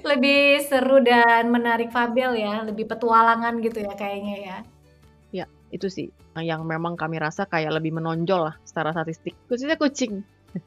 lebih 0.04 0.62
seru 0.66 1.00
dan 1.04 1.50
menarik 1.50 1.94
fabel 1.94 2.36
ya, 2.38 2.66
lebih 2.66 2.90
petualangan 2.90 3.62
gitu 3.64 3.86
ya 3.86 3.94
kayaknya 3.96 4.36
ya. 4.38 4.58
Ya, 5.32 5.46
itu 5.72 5.88
sih 5.88 6.08
yang 6.40 6.64
memang 6.64 6.96
kami 6.96 7.20
rasa 7.20 7.44
kayak 7.44 7.76
lebih 7.76 7.92
menonjol 7.96 8.52
lah 8.52 8.56
secara 8.64 8.96
statistik. 8.96 9.36
Khususnya 9.48 9.80
kucing. 9.80 10.24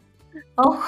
Oh. 0.59 0.75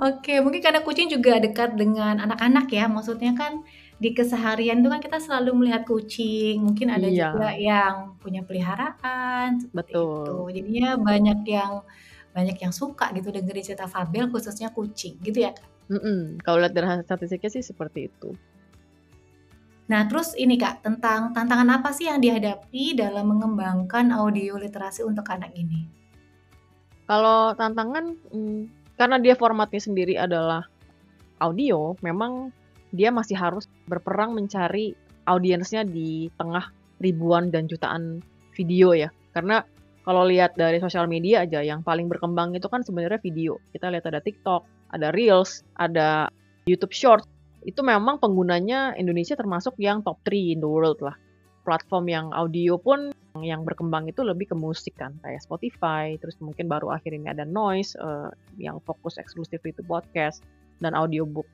Oke, 0.00 0.40
mungkin 0.40 0.64
karena 0.64 0.80
kucing 0.80 1.12
juga 1.12 1.36
dekat 1.36 1.76
dengan 1.76 2.16
anak-anak 2.24 2.72
ya. 2.72 2.88
Maksudnya 2.88 3.36
kan 3.36 3.60
di 4.00 4.16
keseharian 4.16 4.80
itu 4.80 4.88
kan 4.88 5.00
kita 5.00 5.20
selalu 5.20 5.64
melihat 5.64 5.84
kucing. 5.84 6.64
Mungkin 6.64 6.88
ada 6.88 7.04
Iya. 7.04 7.36
juga 7.36 7.52
yang 7.52 8.16
punya 8.16 8.40
peliharaan 8.44 9.60
seperti 9.60 9.92
itu. 9.92 10.08
Betul. 10.08 10.48
Jadinya 10.56 10.88
banyak 10.96 11.40
yang 11.44 11.72
banyak 12.34 12.56
yang 12.58 12.74
suka 12.74 13.14
gitu 13.14 13.30
dengerin 13.30 13.62
cerita 13.62 13.86
fabel 13.86 14.26
khususnya 14.32 14.72
kucing 14.74 15.20
gitu 15.22 15.44
ya, 15.44 15.54
Kak. 15.54 15.68
Mhm, 15.88 16.40
kalau 16.40 16.64
lihat 16.64 16.72
dari 16.72 16.88
statistiknya 17.04 17.50
sih 17.52 17.64
seperti 17.64 18.08
itu. 18.08 18.32
Nah, 19.84 20.08
terus 20.08 20.32
ini 20.32 20.56
Kak, 20.56 20.80
tentang 20.80 21.36
tantangan 21.36 21.68
apa 21.76 21.92
sih 21.92 22.08
yang 22.08 22.16
dihadapi 22.16 22.96
dalam 22.96 23.28
mengembangkan 23.36 24.16
audio 24.16 24.56
literasi 24.56 25.04
untuk 25.04 25.28
anak 25.28 25.52
ini? 25.52 25.84
Kalau 27.04 27.52
tantangan, 27.52 28.16
mmm, 28.32 28.60
karena 28.96 29.20
dia 29.20 29.36
formatnya 29.36 29.80
sendiri 29.84 30.16
adalah 30.16 30.64
audio, 31.36 31.92
memang 32.00 32.48
dia 32.96 33.12
masih 33.12 33.36
harus 33.36 33.68
berperang 33.84 34.32
mencari 34.32 34.96
audiensnya 35.28 35.84
di 35.84 36.32
tengah 36.40 36.72
ribuan 37.04 37.52
dan 37.52 37.68
jutaan 37.68 38.24
video 38.56 38.96
ya. 38.96 39.12
Karena 39.36 39.60
kalau 40.04 40.24
lihat 40.24 40.56
dari 40.56 40.80
sosial 40.80 41.08
media 41.08 41.44
aja 41.44 41.60
yang 41.60 41.84
paling 41.84 42.08
berkembang 42.08 42.56
itu 42.56 42.68
kan 42.72 42.80
sebenarnya 42.80 43.20
video. 43.20 43.60
Kita 43.72 43.92
lihat 43.92 44.08
ada 44.08 44.20
TikTok, 44.24 44.83
ada 44.90 45.14
Reels, 45.14 45.64
ada 45.78 46.28
YouTube 46.68 46.92
Shorts. 46.92 47.28
Itu 47.64 47.80
memang 47.80 48.20
penggunanya 48.20 48.92
Indonesia 49.00 49.32
termasuk 49.36 49.76
yang 49.80 50.04
top 50.04 50.20
3 50.28 50.52
in 50.52 50.60
the 50.60 50.68
world 50.68 51.00
lah. 51.00 51.16
Platform 51.64 52.04
yang 52.12 52.26
audio 52.36 52.76
pun 52.76 53.08
yang 53.40 53.64
berkembang 53.66 54.06
itu 54.06 54.22
lebih 54.22 54.52
ke 54.52 54.56
musik 54.56 54.94
kan, 54.94 55.16
kayak 55.24 55.42
Spotify, 55.42 56.14
terus 56.22 56.38
mungkin 56.38 56.70
baru 56.70 56.94
akhir 56.94 57.16
ini 57.16 57.32
ada 57.32 57.42
Noise, 57.42 57.98
eee, 57.98 58.30
yang 58.68 58.78
fokus 58.84 59.18
eksklusif 59.18 59.58
itu 59.66 59.82
podcast 59.82 60.44
dan 60.78 60.94
audiobook. 60.94 61.48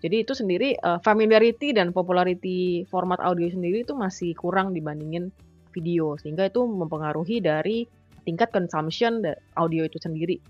Jadi 0.00 0.26
itu 0.26 0.32
sendiri, 0.34 0.74
eee, 0.74 0.98
familiarity 1.06 1.76
dan 1.76 1.94
popularity 1.94 2.88
format 2.90 3.20
audio 3.22 3.46
sendiri 3.46 3.86
itu 3.86 3.94
masih 3.94 4.34
kurang 4.34 4.74
dibandingin 4.74 5.30
video, 5.70 6.18
sehingga 6.18 6.50
itu 6.50 6.66
mempengaruhi 6.66 7.38
dari 7.38 7.86
tingkat 8.26 8.50
consumption 8.50 9.22
audio 9.54 9.86
itu 9.86 10.02
sendiri. 10.02 10.42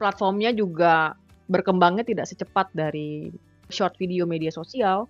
Platformnya 0.00 0.56
juga 0.56 1.12
berkembangnya 1.52 2.08
tidak 2.08 2.24
secepat 2.24 2.72
dari 2.72 3.28
short 3.68 4.00
video 4.00 4.24
media 4.24 4.48
sosial. 4.48 5.04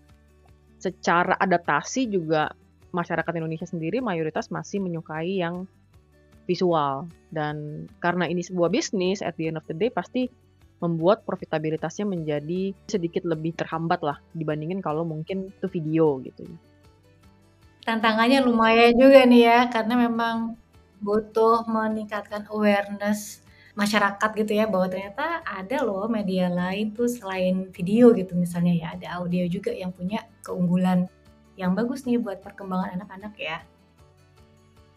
Secara 0.83 1.39
adaptasi 1.39 2.11
juga 2.11 2.51
masyarakat 2.91 3.31
Indonesia 3.39 3.69
sendiri 3.69 4.03
mayoritas 4.03 4.51
masih 4.51 4.83
menyukai 4.83 5.39
yang 5.39 5.71
visual 6.51 7.07
dan 7.31 7.87
karena 8.03 8.27
ini 8.27 8.43
sebuah 8.43 8.75
bisnis 8.75 9.23
at 9.23 9.39
the 9.39 9.47
end 9.47 9.55
of 9.55 9.63
the 9.71 9.77
day 9.77 9.87
pasti 9.87 10.27
membuat 10.81 11.23
profitabilitasnya 11.29 12.09
menjadi 12.09 12.75
sedikit 12.89 13.23
lebih 13.29 13.55
terhambat 13.55 14.01
lah 14.03 14.19
dibandingin 14.35 14.81
kalau 14.83 15.07
mungkin 15.07 15.53
itu 15.53 15.67
video 15.71 16.19
gitu 16.25 16.49
ya. 16.49 16.59
Tantangannya 17.81 18.45
lumayan 18.45 18.97
juga 18.97 19.25
nih 19.25 19.43
ya, 19.45 19.59
karena 19.73 19.95
memang 19.97 20.57
butuh 21.01 21.65
meningkatkan 21.65 22.45
awareness 22.53 23.41
masyarakat 23.81 24.31
gitu 24.45 24.53
ya, 24.53 24.69
bahwa 24.69 24.93
ternyata 24.93 25.41
ada 25.49 25.81
loh 25.81 26.05
media 26.13 26.53
lain 26.53 26.93
tuh 26.93 27.09
selain 27.09 27.73
video 27.73 28.13
gitu 28.13 28.37
misalnya 28.37 28.77
ya, 28.77 28.87
ada 28.93 29.07
audio 29.25 29.49
juga 29.49 29.73
yang 29.73 29.89
punya 29.97 30.29
keunggulan 30.45 31.09
yang 31.57 31.73
bagus 31.73 32.05
nih 32.05 32.21
buat 32.21 32.45
perkembangan 32.45 33.01
anak-anak 33.01 33.33
ya. 33.41 33.59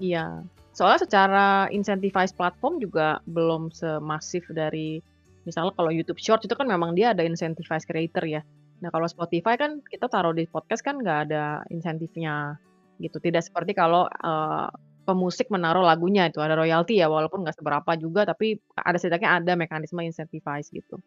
Iya, 0.03 0.43
soalnya 0.75 1.07
secara 1.07 1.47
incentivize 1.71 2.35
platform 2.35 2.83
juga 2.83 3.23
belum 3.23 3.71
semasif 3.71 4.43
dari 4.51 4.99
misalnya 5.47 5.71
kalau 5.75 5.91
YouTube 5.91 6.19
Shorts 6.19 6.43
itu 6.43 6.55
kan 6.55 6.67
memang 6.67 6.95
dia 6.95 7.15
ada 7.15 7.23
incentivize 7.23 7.87
creator 7.87 8.23
ya. 8.27 8.41
Nah 8.83 8.91
kalau 8.91 9.07
Spotify 9.07 9.55
kan 9.55 9.79
kita 9.87 10.11
taruh 10.11 10.35
di 10.35 10.43
podcast 10.47 10.83
kan 10.83 10.99
nggak 10.99 11.31
ada 11.31 11.63
insentifnya 11.71 12.59
gitu. 12.99 13.19
Tidak 13.19 13.43
seperti 13.43 13.75
kalau, 13.75 14.07
eee, 14.07 14.67
pemusik 15.03 15.51
menaruh 15.51 15.83
lagunya 15.83 16.31
itu 16.31 16.39
ada 16.39 16.55
royalti 16.55 16.99
ya 16.99 17.11
walaupun 17.11 17.43
nggak 17.43 17.59
seberapa 17.59 17.91
juga 17.99 18.23
tapi 18.23 18.59
ada 18.75 18.95
setidaknya 18.95 19.29
ada 19.43 19.51
mekanisme 19.59 19.99
incentivize 19.99 20.71
gitu. 20.71 20.99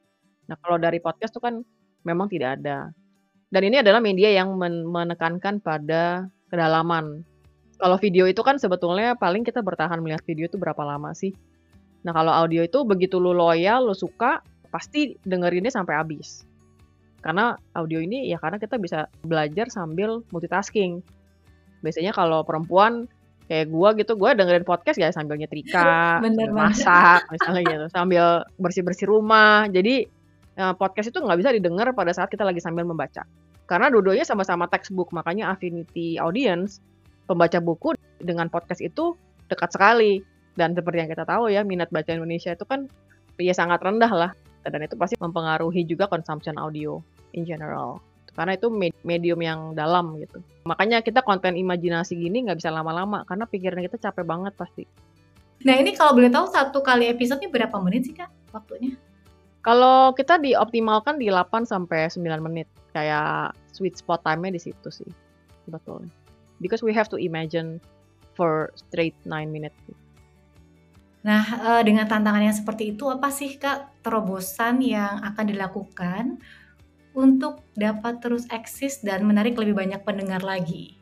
Nah 0.46 0.56
kalau 0.60 0.76
dari 0.76 1.00
podcast 1.00 1.32
tuh 1.32 1.42
kan 1.42 1.64
memang 2.04 2.28
tidak 2.28 2.60
ada. 2.60 2.92
Dan 3.50 3.62
ini 3.72 3.80
adalah 3.80 4.02
media 4.02 4.30
yang 4.30 4.54
men 4.54 4.84
menekankan 4.86 5.62
pada 5.62 6.28
kedalaman. 6.52 7.24
Kalau 7.76 7.96
video 8.00 8.24
itu 8.24 8.40
kan 8.40 8.56
sebetulnya 8.56 9.16
paling 9.16 9.44
kita 9.44 9.60
bertahan 9.60 10.00
melihat 10.00 10.24
video 10.24 10.48
itu 10.48 10.56
berapa 10.56 10.80
lama 10.80 11.12
sih. 11.12 11.32
Nah 12.04 12.12
kalau 12.14 12.32
audio 12.32 12.64
itu 12.64 12.86
begitu 12.86 13.18
lu 13.18 13.36
loyal, 13.36 13.84
lu 13.84 13.96
suka, 13.96 14.40
pasti 14.72 15.18
dengerinnya 15.26 15.72
sampai 15.72 15.98
habis. 15.98 16.46
Karena 17.20 17.58
audio 17.74 17.98
ini 17.98 18.30
ya 18.30 18.38
karena 18.38 18.56
kita 18.56 18.78
bisa 18.78 19.10
belajar 19.26 19.66
sambil 19.68 20.22
multitasking. 20.30 21.02
Biasanya 21.82 22.14
kalau 22.16 22.46
perempuan 22.46 23.10
kayak 23.46 23.66
gua 23.70 23.94
gitu, 23.94 24.12
gua 24.18 24.34
dengerin 24.34 24.66
podcast 24.66 24.98
ya 24.98 25.08
sambil 25.14 25.38
nyetrika, 25.38 26.18
Bener 26.24 26.50
masak 26.50 27.26
misalnya 27.30 27.62
gitu, 27.66 27.86
sambil 27.90 28.42
bersih-bersih 28.58 29.06
rumah. 29.06 29.70
Jadi, 29.70 30.06
eee, 30.58 30.74
podcast 30.78 31.10
itu 31.10 31.18
nggak 31.22 31.38
bisa 31.38 31.50
didengar 31.54 31.90
pada 31.94 32.10
saat 32.10 32.30
kita 32.30 32.42
lagi 32.42 32.58
sambil 32.58 32.82
membaca. 32.82 33.22
Karena 33.66 33.90
dua-duanya 33.90 34.22
sama-sama 34.22 34.70
textbook, 34.70 35.10
makanya 35.10 35.50
affinity 35.50 36.18
audience, 36.22 36.78
pembaca 37.26 37.58
buku 37.58 37.98
dengan 38.22 38.46
podcast 38.46 38.78
itu 38.82 39.18
dekat 39.50 39.74
sekali. 39.74 40.22
Dan 40.56 40.72
seperti 40.72 41.04
yang 41.04 41.10
kita 41.10 41.26
tahu 41.26 41.52
ya, 41.52 41.66
minat 41.66 41.90
baca 41.92 42.08
Indonesia 42.14 42.54
itu 42.54 42.64
kan 42.64 42.88
ya 43.36 43.52
sangat 43.52 43.82
rendah 43.84 44.08
lah, 44.08 44.30
dan 44.64 44.80
itu 44.80 44.96
pasti 44.96 45.14
mempengaruhi 45.20 45.84
juga 45.84 46.08
consumption 46.08 46.56
audio 46.56 46.98
in 47.36 47.44
general. 47.44 48.00
Karena 48.37 48.52
itu 48.52 48.69
med 48.69 48.93
medium 49.00 49.40
yang 49.40 49.73
dalam 49.73 50.21
gitu. 50.21 50.45
Makanya 50.69 51.00
kita 51.00 51.25
konten 51.25 51.57
imajinasi 51.57 52.21
gini 52.21 52.45
nggak 52.45 52.61
bisa 52.61 52.69
lama-lama, 52.69 53.25
karena 53.25 53.49
pikiran 53.49 53.81
kita 53.81 53.97
capek 53.97 54.28
banget 54.28 54.52
pasti. 54.52 54.85
Nah 55.64 55.75
ini 55.81 55.97
kalau 55.97 56.12
boleh 56.12 56.28
tahu 56.28 56.52
1 56.52 56.69
kali 56.85 57.09
episode 57.09 57.40
nih 57.40 57.49
berapa 57.49 57.76
menit 57.81 58.12
sih 58.12 58.14
Kak 58.14 58.28
waktunya? 58.52 58.93
Kalau 59.64 60.12
kita 60.12 60.37
dioptimalkan 60.37 61.16
di 61.16 61.33
8 61.33 61.64
sampai 61.64 62.12
9 62.12 62.45
menit, 62.45 62.69
kayak 62.93 63.57
sweet 63.73 63.97
spot 63.97 64.23
time-nya 64.23 64.55
di 64.55 64.61
situ 64.62 64.88
sih, 64.93 65.09
sebetulnya. 65.64 66.12
Because 66.61 66.85
we 66.85 66.93
have 66.93 67.09
to 67.09 67.19
imagine 67.19 67.81
for 68.37 68.71
straight 68.76 69.16
9 69.25 69.49
minutes. 69.49 69.75
Nah, 71.26 71.43
eee, 71.43 71.83
dengan 71.83 72.07
tantangan 72.07 72.47
yang 72.47 72.55
seperti 72.55 72.95
itu 72.95 73.11
apa 73.11 73.33
sih 73.35 73.59
Kak 73.59 74.07
terobosan 74.07 74.78
yang 74.85 75.19
akan 75.25 75.45
dilakukan 75.50 76.38
untuk 77.16 77.64
dapat 77.75 78.20
terus 78.20 78.44
eksis 78.52 79.00
dan 79.00 79.25
menarik 79.25 79.56
lebih 79.56 79.73
banyak 79.73 80.04
pendengar 80.04 80.44
lagi? 80.44 81.00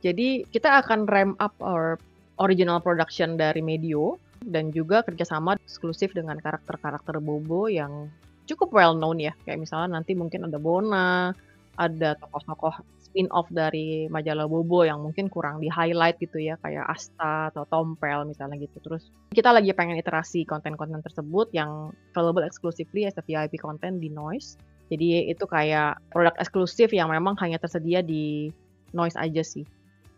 Jadi 0.00 0.48
kita 0.48 0.80
akan 0.80 1.04
ramp 1.04 1.36
up 1.36 1.52
our 1.60 2.00
original 2.40 2.80
production 2.80 3.36
dari 3.36 3.60
Medio 3.60 4.16
dan 4.48 4.72
juga 4.72 5.04
kerjasama 5.04 5.60
eksklusif 5.60 6.16
dengan 6.16 6.40
karakter-karakter 6.40 7.20
Bobo 7.20 7.68
yang 7.68 8.08
cukup 8.48 8.72
well 8.72 8.96
known 8.96 9.20
ya. 9.20 9.36
Kayak 9.44 9.68
misalnya 9.68 10.00
nanti 10.00 10.16
mungkin 10.16 10.48
ada 10.48 10.56
Bona, 10.56 11.36
ada 11.76 12.16
tokoh-tokoh 12.16 12.80
spin-off 13.04 13.48
dari 13.48 14.06
majalah 14.12 14.44
Bobo 14.44 14.84
yang 14.84 15.00
mungkin 15.00 15.32
kurang 15.32 15.60
di-highlight 15.60 16.20
gitu 16.20 16.36
ya, 16.40 16.60
kayak 16.60 16.84
Asta 16.84 17.52
atau 17.52 17.64
Tompel 17.68 18.28
misalnya 18.28 18.60
gitu. 18.60 18.76
Terus 18.80 19.08
kita 19.32 19.52
lagi 19.52 19.72
pengen 19.72 19.96
iterasi 19.96 20.44
konten-konten 20.44 21.00
tersebut 21.00 21.48
yang 21.56 21.92
available 22.12 22.44
exclusively 22.44 23.08
as 23.08 23.16
a 23.16 23.24
VIP 23.24 23.56
content 23.60 24.00
di 24.00 24.12
Noise. 24.12 24.60
Jadi 24.86 25.26
itu 25.30 25.44
kayak 25.44 25.98
produk 26.14 26.34
eksklusif 26.38 26.94
yang 26.94 27.10
memang 27.10 27.34
hanya 27.42 27.58
tersedia 27.58 28.00
di 28.04 28.54
Noise 28.94 29.18
aja 29.18 29.42
sih 29.42 29.66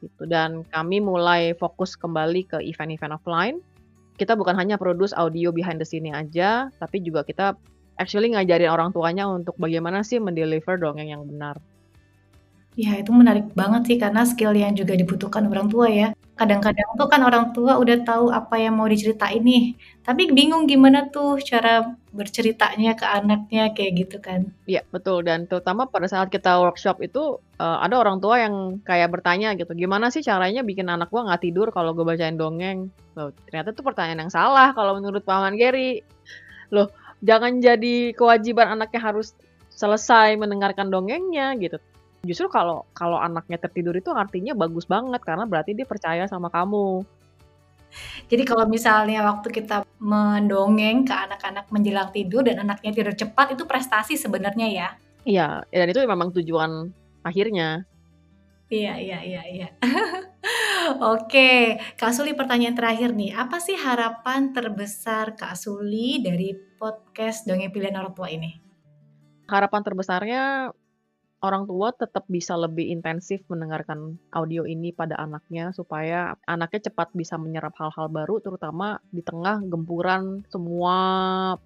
gitu. 0.04 0.22
Dan 0.28 0.62
kami 0.68 1.02
mulai 1.02 1.56
fokus 1.56 1.96
kembali 1.98 2.46
ke 2.46 2.58
event-event 2.62 3.16
offline. 3.16 3.56
Kita 4.18 4.34
bukan 4.34 4.58
hanya 4.58 4.74
produce 4.76 5.14
audio 5.14 5.54
behind 5.54 5.78
the 5.78 5.86
scene 5.86 6.10
aja, 6.10 6.68
tapi 6.82 6.98
juga 7.00 7.22
kita 7.22 7.54
actually 7.98 8.34
ngajarin 8.34 8.70
orang 8.70 8.90
tuanya 8.90 9.30
untuk 9.30 9.54
bagaimana 9.58 10.02
sih 10.02 10.18
mendeliver 10.18 10.78
dongeng 10.78 11.10
yang 11.14 11.22
benar. 11.26 11.58
Ya, 12.78 12.94
itu 12.94 13.10
menarik 13.10 13.50
banget 13.58 13.82
sih 13.90 13.96
karena 13.98 14.22
skill 14.22 14.54
yang 14.54 14.70
juga 14.78 14.94
dibutuhkan 14.94 15.42
orang 15.50 15.66
tua 15.66 15.90
ya. 15.90 16.08
Kadang-kadang 16.38 16.86
tuh 16.94 17.08
kan 17.10 17.26
orang 17.26 17.50
tua 17.50 17.74
udah 17.74 18.06
tahu 18.06 18.30
apa 18.30 18.54
yang 18.54 18.78
mau 18.78 18.86
diceritain 18.86 19.42
nih, 19.42 19.74
tapi 20.06 20.30
bingung 20.30 20.70
gimana 20.70 21.10
tuh 21.10 21.42
cara 21.42 21.98
berceritanya 22.14 22.94
ke 22.94 23.02
anaknya 23.02 23.74
kayak 23.74 23.92
gitu 24.06 24.16
kan. 24.22 24.54
Iya, 24.70 24.86
betul 24.94 25.26
dan 25.26 25.50
terutama 25.50 25.90
pada 25.90 26.06
saat 26.06 26.30
kita 26.30 26.62
workshop 26.62 27.02
itu, 27.02 27.42
uh, 27.58 27.82
ada 27.82 27.98
orang 27.98 28.22
tua 28.22 28.46
yang 28.46 28.78
kayak 28.86 29.10
bertanya 29.10 29.58
gitu, 29.58 29.74
"Gimana 29.74 30.14
sih 30.14 30.22
caranya 30.22 30.62
bikin 30.62 30.86
anak 30.86 31.10
gua 31.10 31.26
nggak 31.26 31.50
tidur 31.50 31.74
kalau 31.74 31.90
gue 31.98 32.06
bacain 32.06 32.38
dongeng?" 32.38 32.94
Loh, 33.18 33.34
ternyata 33.50 33.74
itu 33.74 33.82
pertanyaan 33.82 34.30
yang 34.30 34.32
salah 34.38 34.70
kalau 34.70 34.94
menurut 34.94 35.26
Paman 35.26 35.58
Gary. 35.58 36.06
Loh, 36.70 36.94
jangan 37.26 37.58
jadi 37.58 38.14
kewajiban 38.14 38.70
anaknya 38.78 39.02
harus 39.02 39.34
selesai 39.74 40.38
mendengarkan 40.38 40.94
dongengnya 40.94 41.58
gitu. 41.58 41.82
Justru 42.26 42.50
kalau 42.50 42.82
kalau 42.96 43.18
anaknya 43.18 43.58
tertidur 43.62 43.94
itu 43.94 44.10
artinya 44.10 44.56
bagus 44.56 44.84
banget 44.88 45.22
karena 45.22 45.46
berarti 45.46 45.74
dia 45.74 45.86
percaya 45.86 46.26
sama 46.26 46.50
kamu. 46.50 47.06
Jadi 48.28 48.42
kalau 48.44 48.68
misalnya 48.68 49.24
waktu 49.24 49.48
kita 49.48 49.86
mendongeng 49.96 51.08
ke 51.08 51.14
anak-anak 51.14 51.72
menjelang 51.72 52.12
tidur 52.12 52.44
dan 52.44 52.60
anaknya 52.60 52.92
tidur 52.92 53.14
cepat 53.16 53.56
itu 53.56 53.64
prestasi 53.64 54.20
sebenarnya 54.20 54.68
ya? 54.68 54.88
Iya, 55.24 55.64
dan 55.72 55.86
itu 55.88 56.00
memang 56.04 56.28
tujuan 56.36 56.92
akhirnya. 57.24 57.88
Iya 58.68 59.00
iya 59.00 59.18
iya 59.24 59.42
iya. 59.48 59.68
Oke, 61.12 61.80
Kak 61.96 62.12
Suli 62.12 62.36
pertanyaan 62.36 62.76
terakhir 62.76 63.16
nih, 63.16 63.32
apa 63.32 63.60
sih 63.60 63.76
harapan 63.76 64.52
terbesar 64.52 65.36
Kak 65.36 65.56
Suli 65.56 66.20
dari 66.20 66.52
podcast 66.76 67.48
Dongeng 67.48 67.72
Pilihan 67.72 67.96
Orang 67.96 68.12
Tua 68.12 68.28
ini? 68.28 68.56
Harapan 69.48 69.80
terbesarnya 69.80 70.72
orang 71.38 71.70
tua 71.70 71.94
tetap 71.94 72.26
bisa 72.26 72.58
lebih 72.58 72.90
intensif 72.90 73.38
mendengarkan 73.46 74.18
audio 74.34 74.66
ini 74.66 74.90
pada 74.90 75.14
anaknya 75.22 75.70
supaya 75.70 76.34
anaknya 76.50 76.90
cepat 76.90 77.14
bisa 77.14 77.38
menyerap 77.38 77.78
hal-hal 77.78 78.10
baru 78.10 78.42
terutama 78.42 78.98
di 79.14 79.22
tengah 79.22 79.62
gempuran 79.70 80.42
semua 80.50 80.96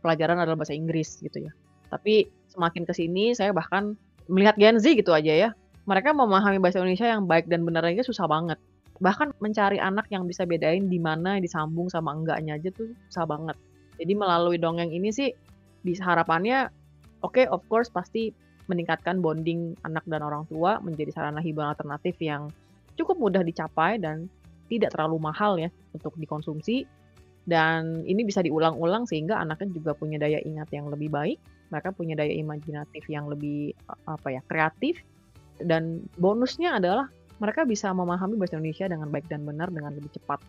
pelajaran 0.04 0.36
adalah 0.44 0.60
bahasa 0.60 0.76
Inggris 0.76 1.24
gitu 1.24 1.48
ya. 1.48 1.52
Tapi 1.88 2.28
semakin 2.52 2.84
ke 2.84 2.92
sini 2.92 3.32
saya 3.32 3.56
bahkan 3.56 3.96
melihat 4.28 4.60
Gen 4.60 4.76
Z 4.76 4.92
gitu 4.92 5.16
aja 5.16 5.32
ya. 5.32 5.50
Mereka 5.88 6.12
memahami 6.14 6.60
bahasa 6.60 6.78
Indonesia 6.78 7.08
yang 7.08 7.24
baik 7.24 7.48
dan 7.48 7.64
benar 7.64 7.82
aja 7.88 8.04
susah 8.04 8.28
banget. 8.28 8.60
Bahkan 9.02 9.40
mencari 9.40 9.82
anak 9.82 10.06
yang 10.12 10.28
bisa 10.28 10.46
bedain 10.46 10.86
di 10.86 11.00
mana 11.00 11.40
disambung 11.40 11.88
sama 11.88 12.14
enggaknya 12.14 12.60
aja 12.60 12.70
tuh 12.70 12.92
susah 13.08 13.24
banget. 13.24 13.56
Jadi 13.96 14.12
melalui 14.14 14.60
dongeng 14.60 14.92
ini 14.92 15.10
sih 15.10 15.32
harapannya 15.82 16.70
oke 17.26 17.34
okay, 17.34 17.46
of 17.50 17.64
course 17.66 17.90
pasti 17.90 18.30
meningkatkan 18.70 19.18
bonding 19.18 19.74
anak 19.82 20.04
dan 20.06 20.22
orang 20.22 20.46
tua 20.46 20.78
menjadi 20.82 21.10
sarana 21.10 21.42
hiburan 21.42 21.74
alternatif 21.74 22.14
yang 22.22 22.50
cukup 22.94 23.18
mudah 23.18 23.42
dicapai 23.42 23.98
dan 23.98 24.30
tidak 24.70 24.94
terlalu 24.94 25.18
mahal 25.18 25.58
ya 25.58 25.68
untuk 25.94 26.14
dikonsumsi. 26.18 26.86
Dan 27.42 28.06
ini 28.06 28.22
bisa 28.22 28.38
diulang-ulang 28.38 29.02
sehingga 29.10 29.34
anaknya 29.42 29.74
juga 29.74 29.98
punya 29.98 30.14
daya 30.14 30.38
ingat 30.46 30.70
yang 30.70 30.86
lebih 30.86 31.10
baik 31.10 31.42
mereka 31.72 31.88
punya 31.96 32.12
daya 32.12 32.36
imajinatif 32.36 33.08
yang 33.08 33.32
lebih 33.32 33.72
apa 34.04 34.28
ya 34.28 34.44
kreatif. 34.44 35.00
Dan 35.56 36.04
bonusnya 36.20 36.76
adalah 36.76 37.08
mereka 37.40 37.64
bisa 37.64 37.88
memahami 37.96 38.36
bahasa 38.36 38.60
Indonesia 38.60 38.86
dengan 38.92 39.08
baik 39.08 39.26
dan 39.32 39.48
benar 39.48 39.72
dengan 39.72 39.96
lebih 39.96 40.12
cepat 40.12 40.44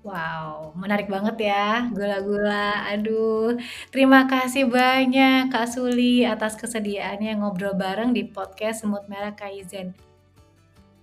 Wow, 0.00 0.72
menarik 0.80 1.12
banget 1.12 1.52
ya, 1.52 1.84
gula-gula. 1.92 2.88
Aduh, 2.88 3.60
terima 3.92 4.24
kasih 4.24 4.64
banyak 4.64 5.52
Kak 5.52 5.68
Suli 5.68 6.24
atas 6.24 6.56
kesediaannya 6.56 7.36
ngobrol 7.36 7.76
bareng 7.76 8.16
di 8.16 8.24
podcast 8.24 8.80
Semut 8.80 9.04
Merah 9.12 9.36
Kaizen. 9.36 9.92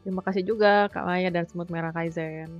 Terima 0.01 0.25
kasih 0.25 0.41
juga 0.41 0.89
Kak 0.89 1.05
Maya 1.05 1.29
dan 1.29 1.45
Semut 1.45 1.69
Merah 1.69 1.93
Kaizen. 1.93 2.57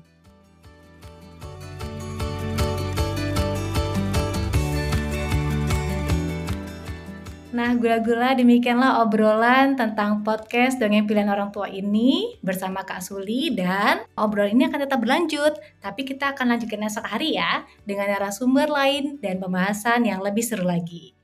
Nah, 7.58 7.74
gula-gula 7.74 8.38
demikianlah 8.38 9.02
obrolan 9.02 9.74
tentang 9.74 10.22
podcast 10.22 10.78
Dongeng 10.78 11.10
Pilihan 11.10 11.26
Orang 11.26 11.50
Tua 11.50 11.66
ini 11.66 12.38
bersama 12.46 12.86
Kak 12.86 13.02
Suli 13.02 13.50
dan 13.50 14.06
obrolan 14.14 14.54
ini 14.54 14.70
akan 14.70 14.86
tetap 14.86 15.02
berlanjut, 15.02 15.58
tapi 15.82 16.06
kita 16.06 16.38
akan 16.38 16.54
lanjutkan 16.54 16.86
esok 16.86 17.10
hari 17.10 17.34
ya 17.34 17.66
dengan 17.82 18.14
narasumber 18.14 18.70
lain 18.70 19.18
dan 19.26 19.42
pembahasan 19.42 20.06
yang 20.06 20.22
lebih 20.22 20.46
seru 20.46 20.70
lagi. 20.70 21.18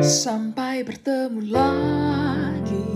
Sampai 0.00 0.80
bertemu 0.80 1.40
lagi 1.52 2.88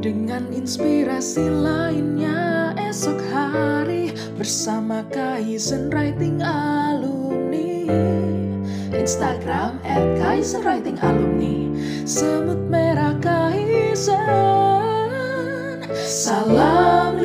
dengan 0.00 0.48
inspirasi 0.56 1.52
lainnya 1.52 2.65
esok 2.96 3.20
hari 3.28 4.08
bersama 4.40 5.04
Kaizen 5.12 5.92
Writing 5.92 6.40
Alumni. 6.40 7.84
Instagram 8.88 9.76
at 9.84 10.00
Kaizen 10.16 10.64
Writing 10.64 10.96
Alumni. 11.04 11.68
Semut 12.08 12.56
Merah 12.72 13.12
Kaizen. 13.20 14.16
Salam 15.92 17.20